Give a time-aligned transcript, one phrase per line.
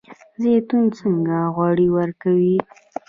[0.41, 2.57] زیتون څنګه غوړي ورکوي؟